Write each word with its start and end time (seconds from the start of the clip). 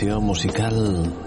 selección 0.00 0.24
musical. 0.24 1.19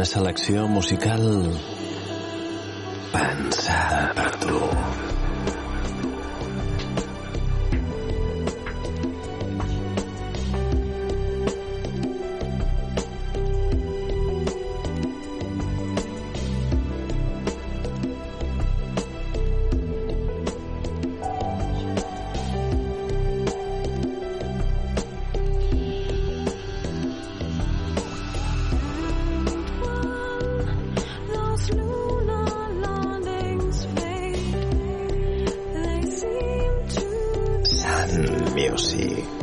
una 0.00 0.06
selecció 0.06 0.66
musical 0.66 1.20
Music. 38.60 39.39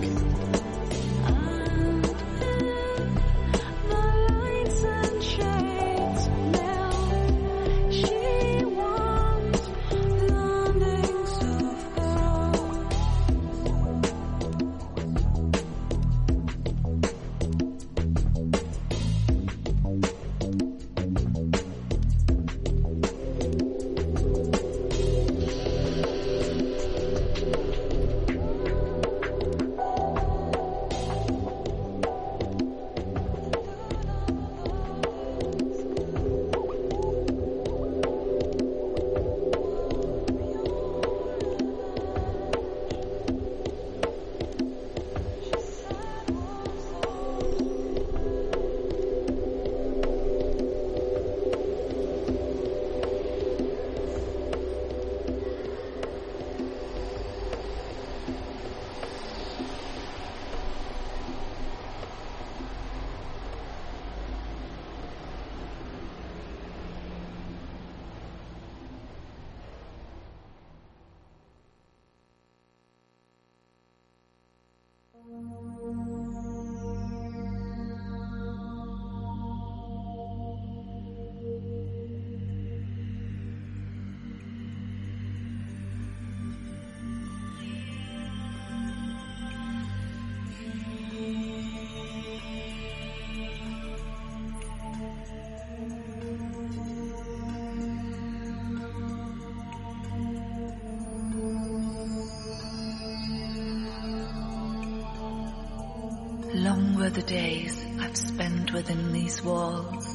the 107.18 107.24
days 107.24 107.84
I've 108.00 108.16
spent 108.16 108.74
within 108.74 109.12
these 109.12 109.42
walls 109.44 110.06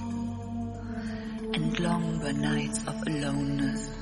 and 1.53 1.81
longer 1.81 2.33
nights 2.33 2.79
of 2.87 2.95
aloneness. 3.09 4.02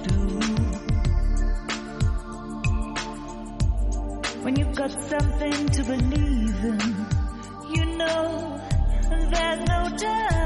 got 4.81 4.99
something 5.09 5.69
to 5.69 5.83
believe 5.83 6.63
in. 6.63 7.05
You 7.71 7.85
know, 7.97 8.59
there's 9.29 9.59
no 9.59 9.95
doubt. 9.95 10.40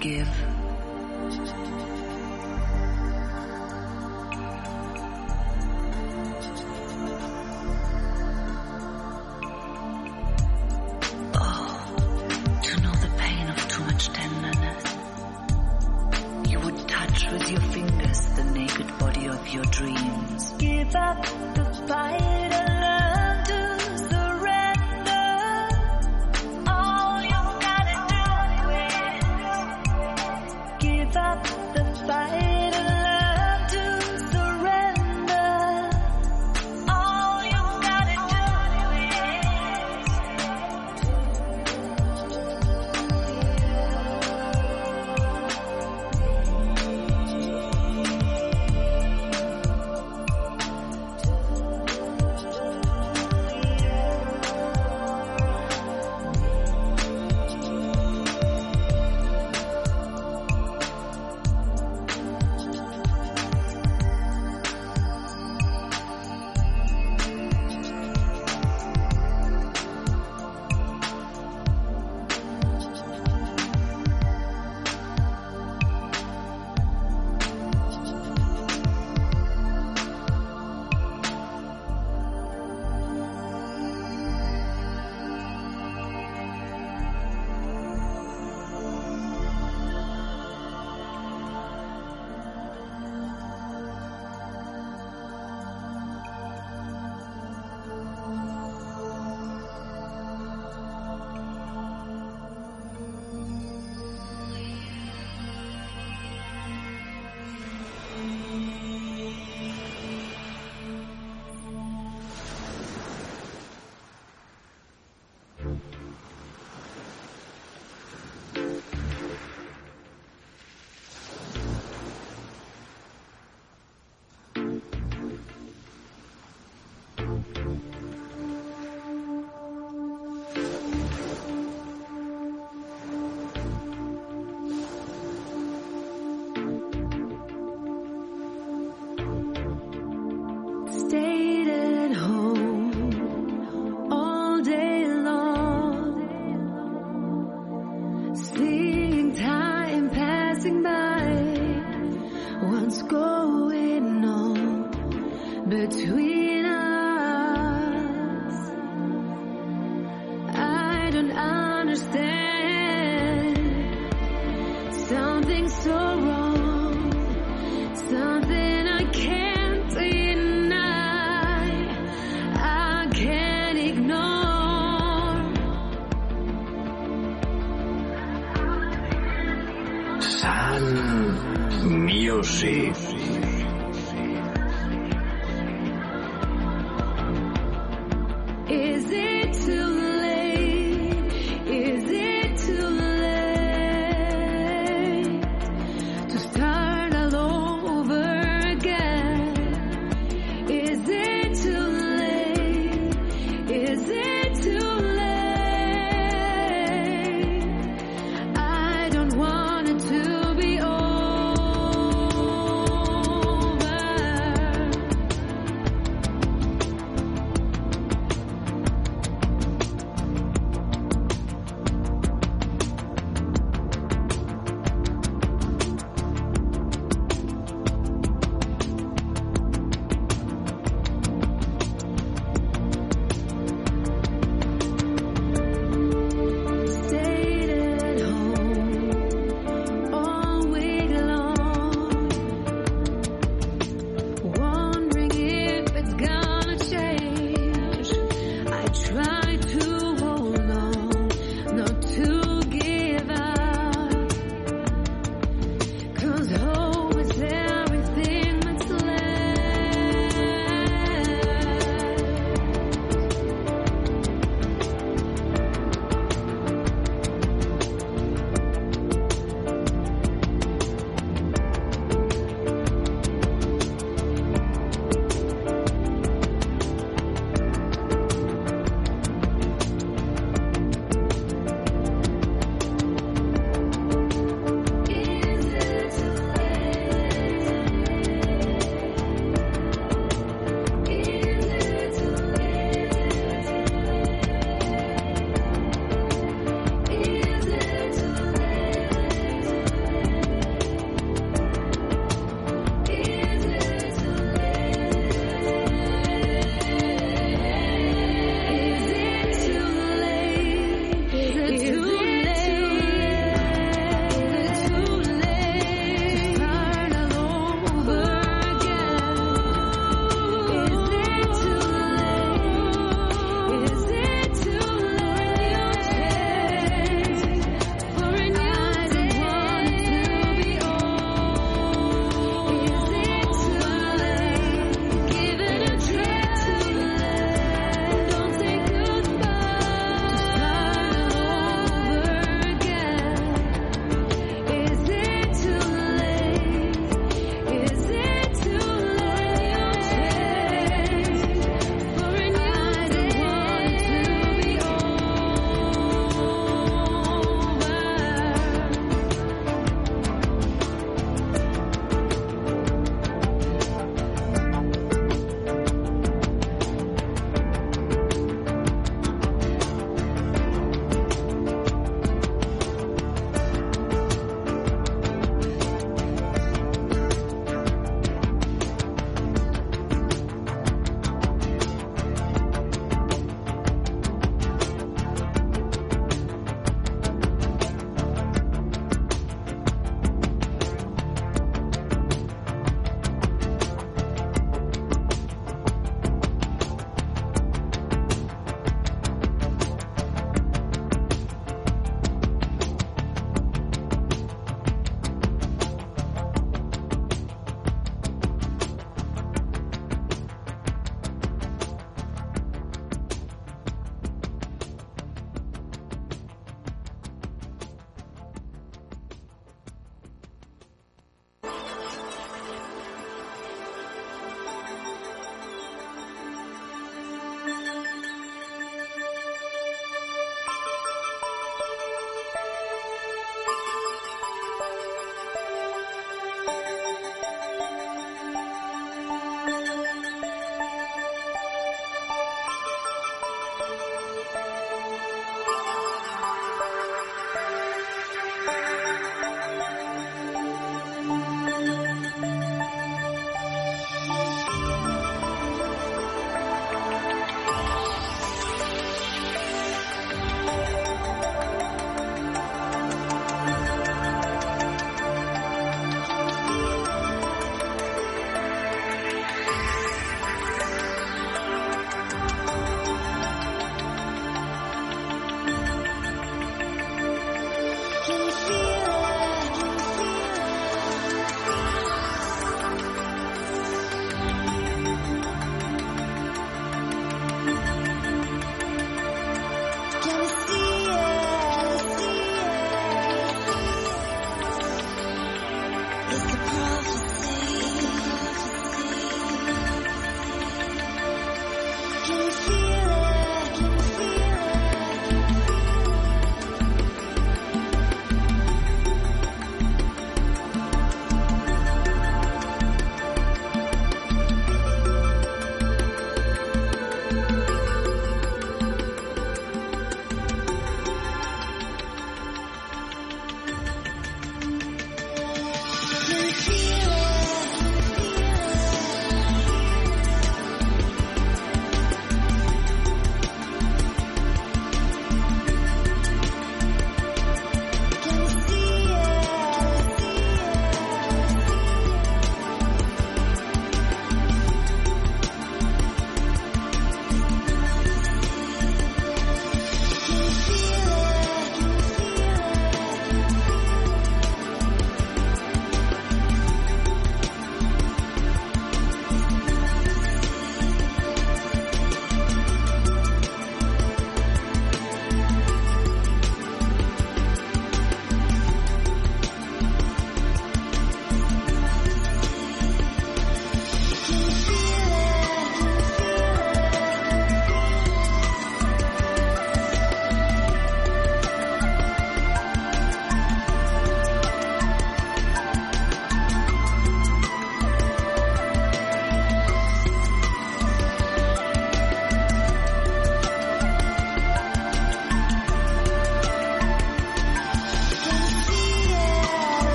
give. 0.00 0.49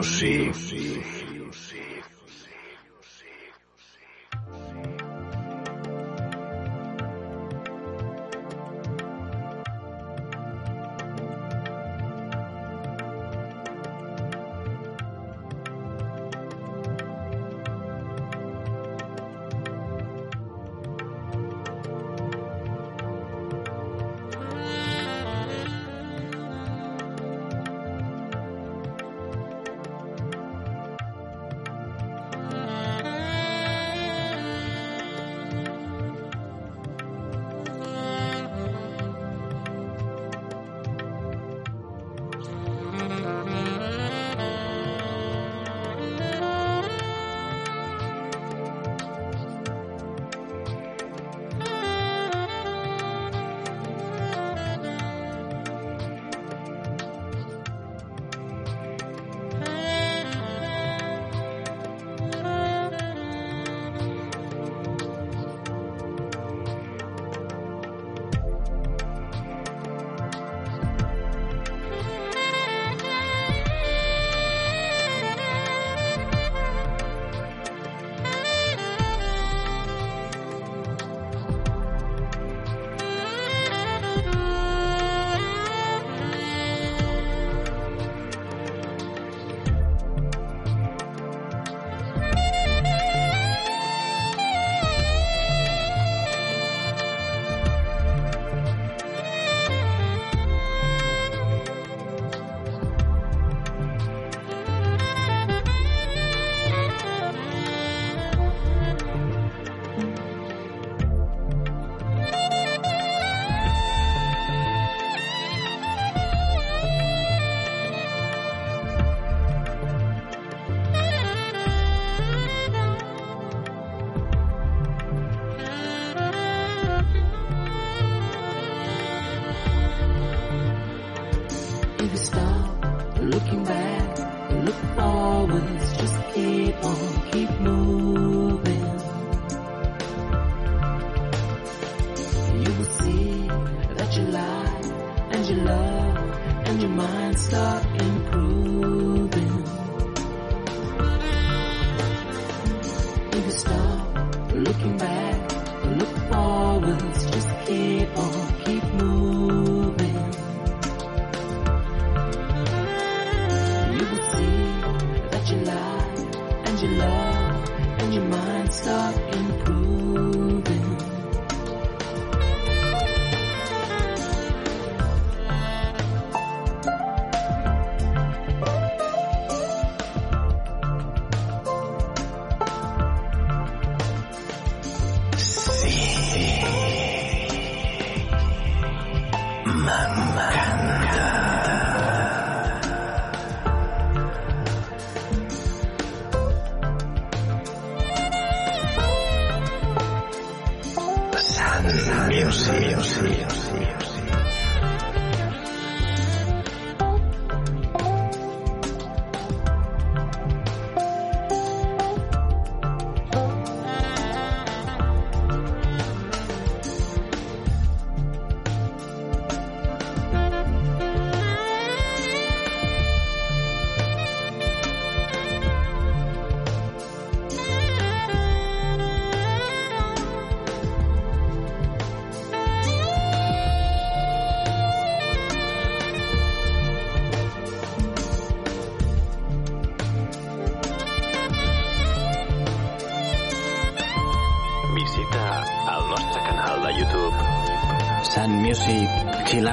Music. 0.00 1.29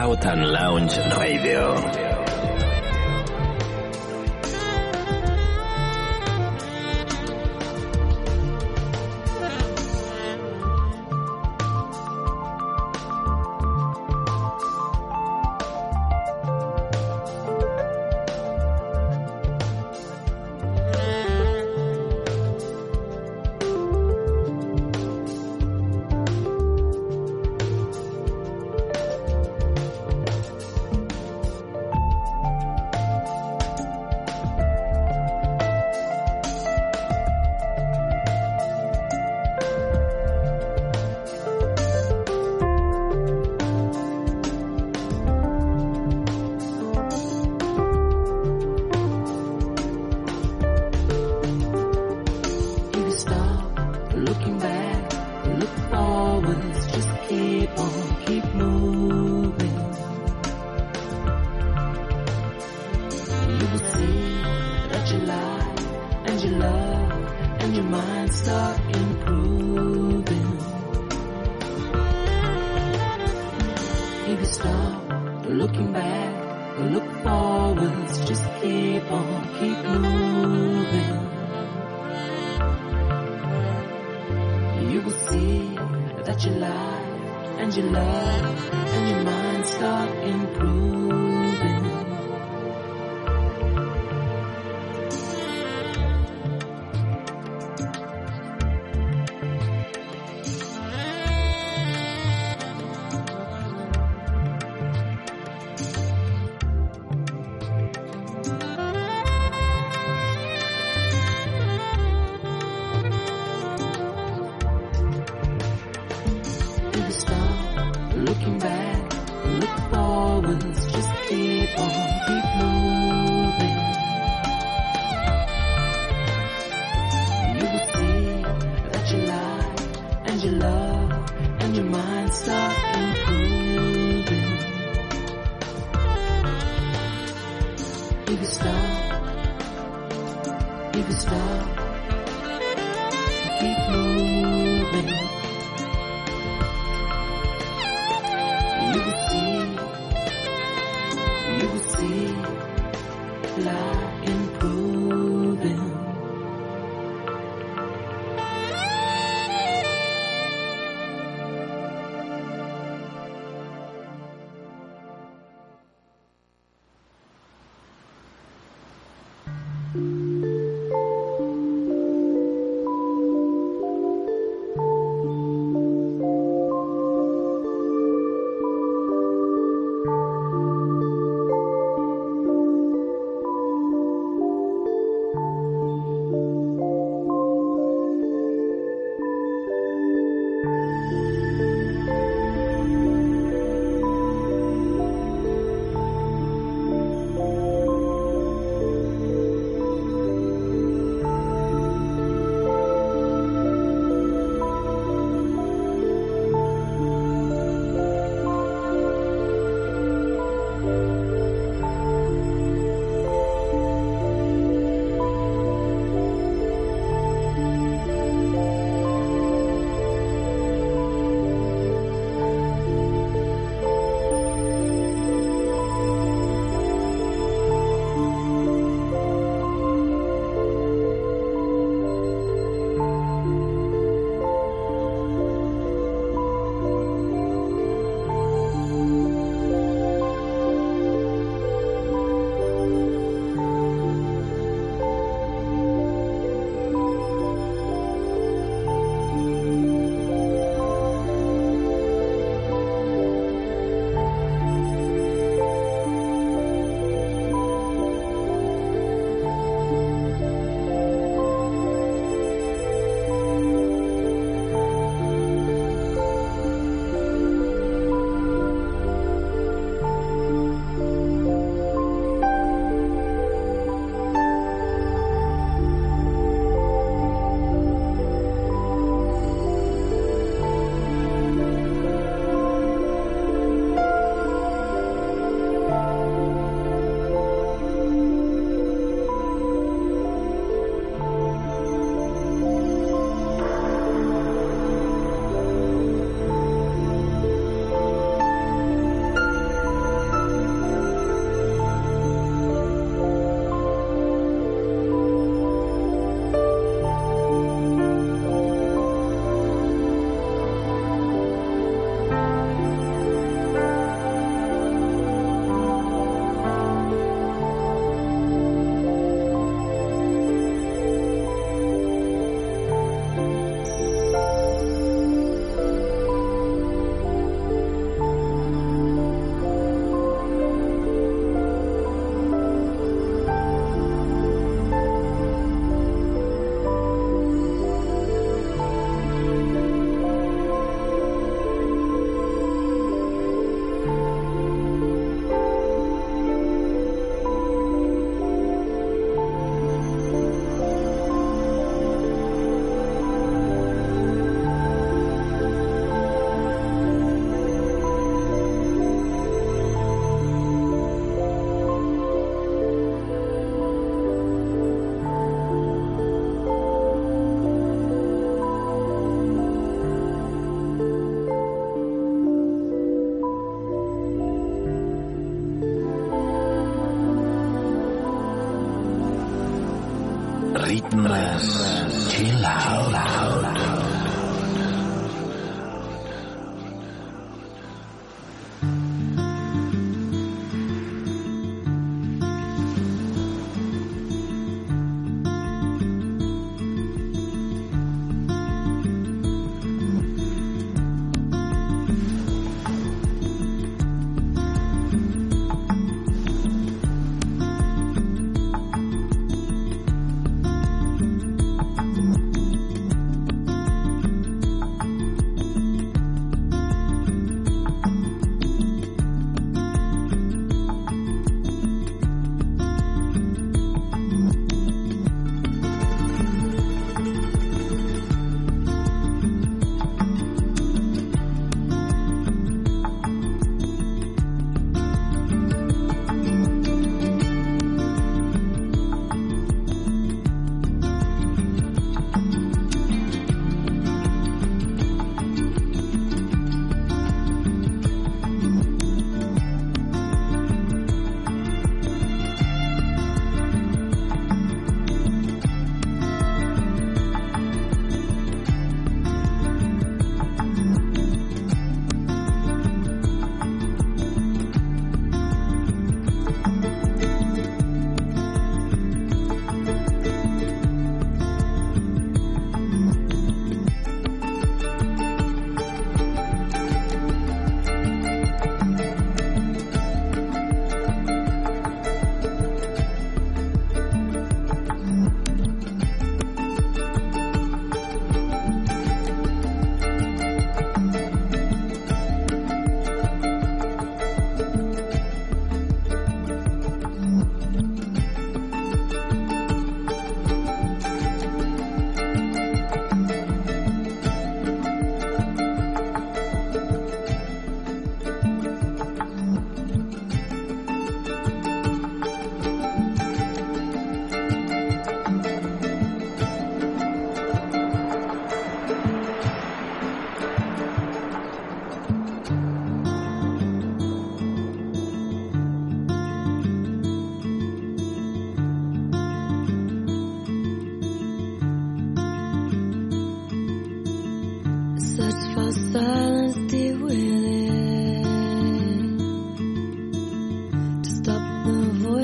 Out 0.08 0.26
and 0.26 0.48
Lounge 0.54 0.98
Radio. 1.17 1.97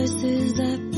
voices 0.04 0.54
that 0.56 0.93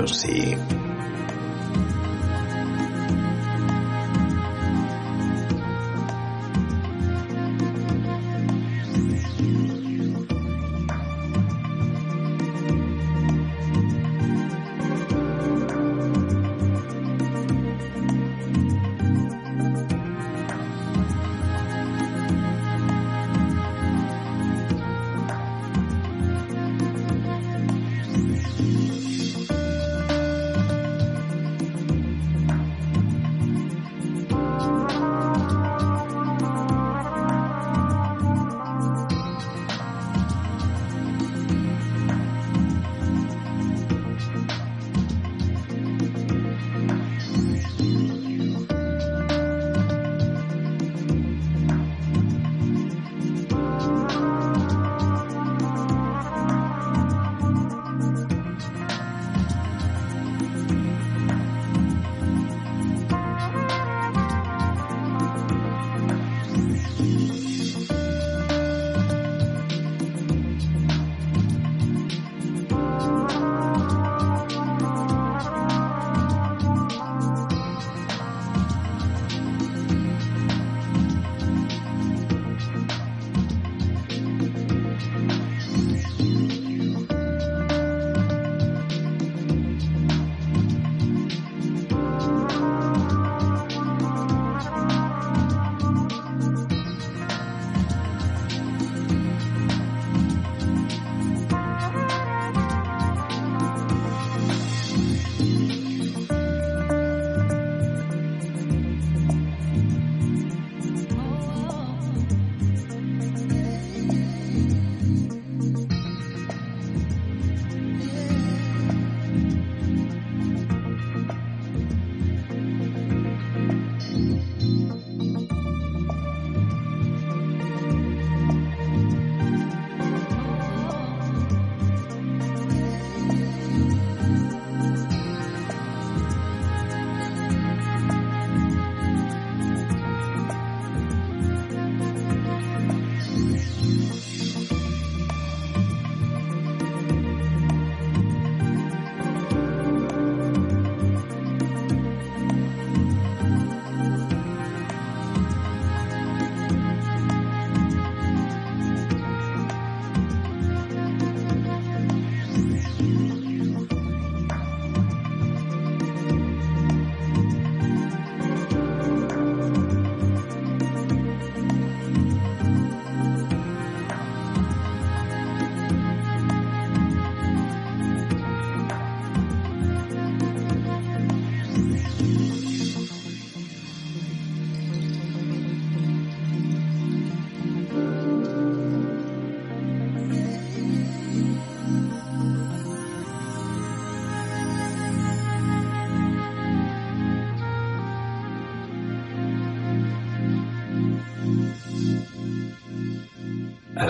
Music. 0.00 0.69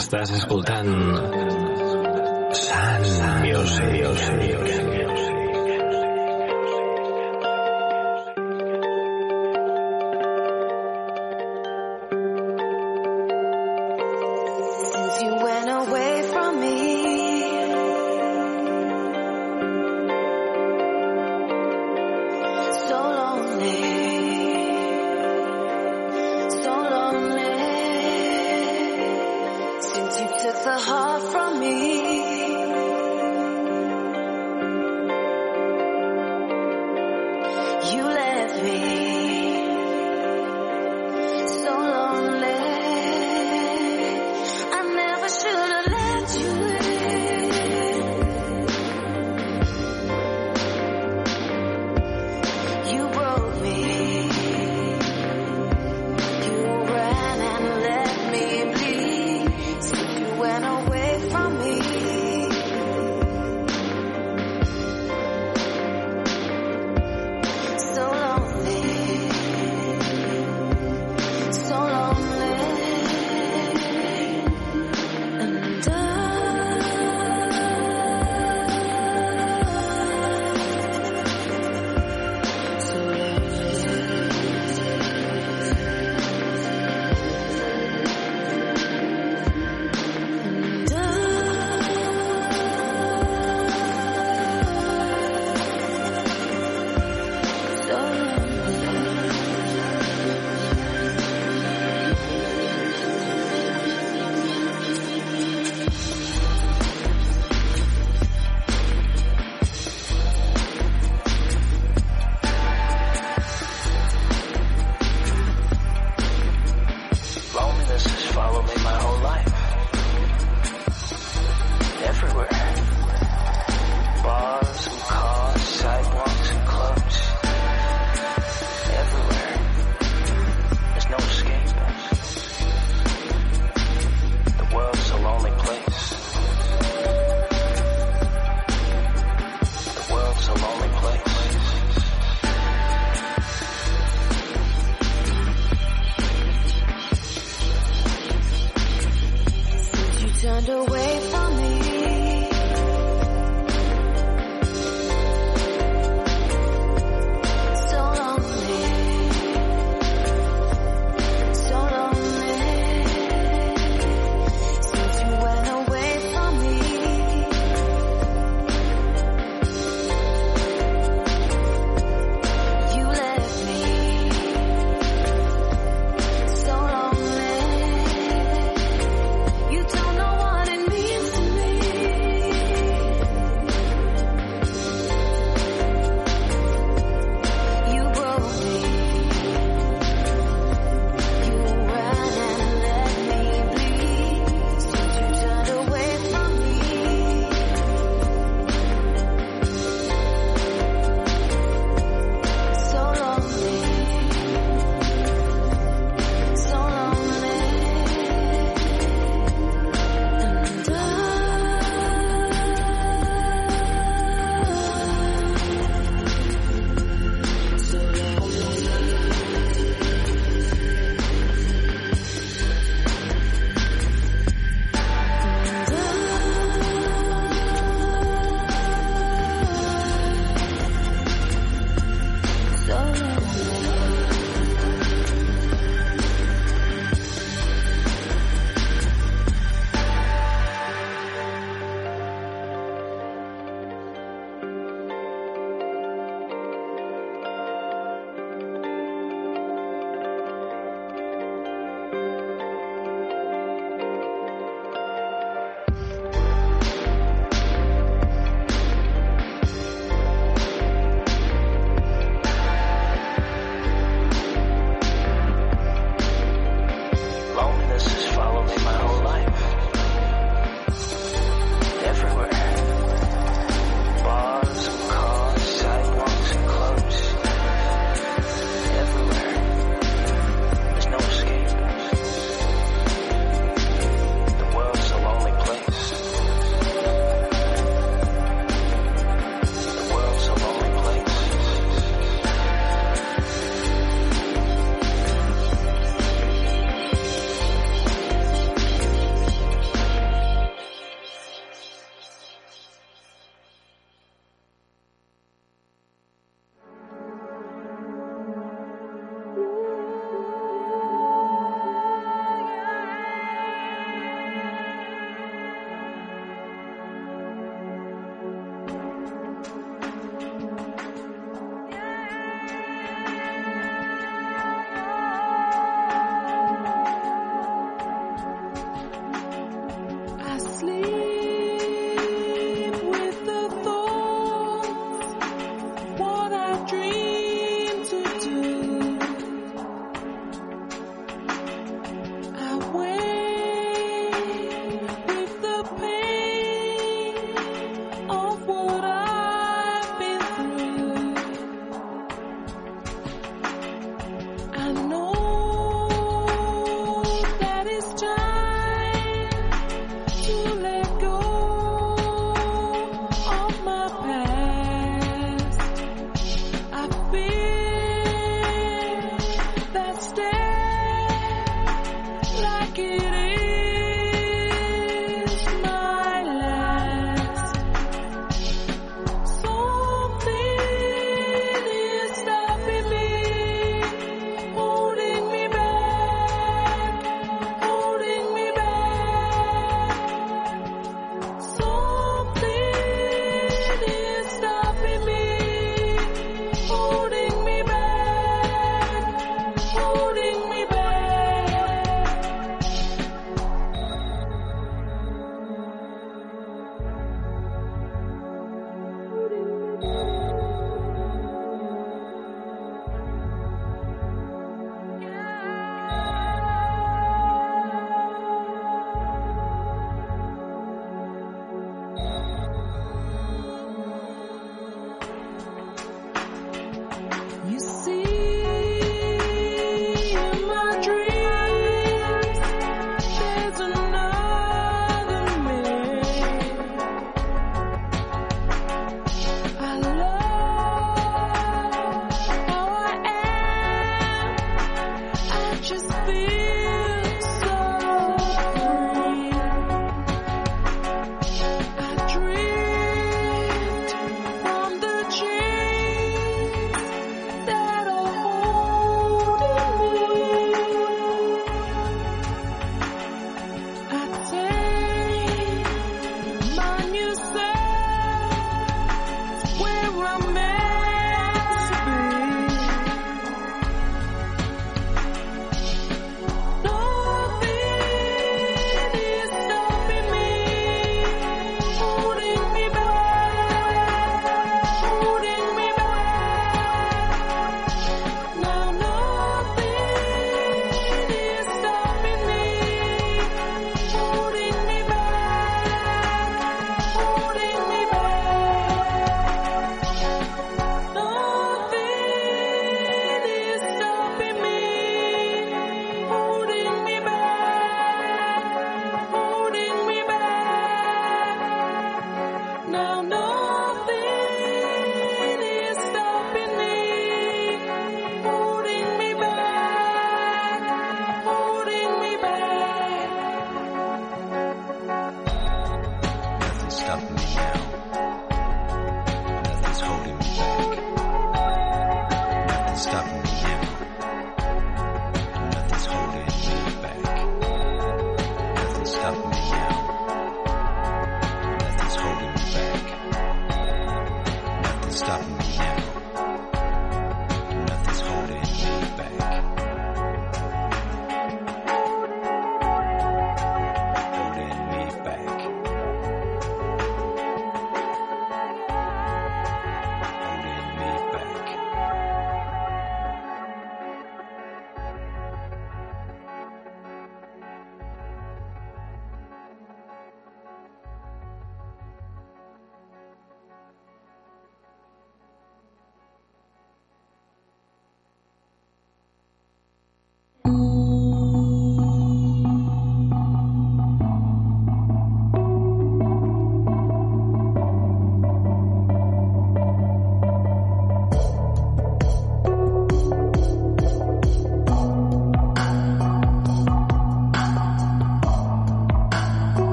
Estàs 0.00 0.30
escoltant 0.32 0.88
Sun 2.60 3.42
Music. 3.44 5.29